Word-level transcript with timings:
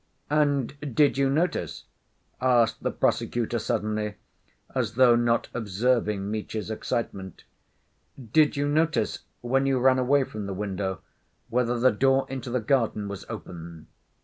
"And 0.31 0.95
did 0.95 1.19
you 1.19 1.29
notice," 1.29 1.83
asked 2.41 2.81
the 2.81 2.89
prosecutor 2.89 3.59
suddenly, 3.59 4.15
as 4.73 4.95
though 4.95 5.15
not 5.15 5.47
observing 5.53 6.31
Mitya's 6.31 6.71
excitement, 6.71 7.43
"did 8.33 8.57
you 8.57 8.67
notice 8.67 9.19
when 9.41 9.67
you 9.67 9.77
ran 9.77 9.99
away 9.99 10.23
from 10.23 10.47
the 10.47 10.55
window, 10.55 11.01
whether 11.49 11.79
the 11.79 11.91
door 11.91 12.25
into 12.29 12.49
the 12.49 12.59
garden 12.59 13.07
was 13.09 13.25
open?" 13.29 13.89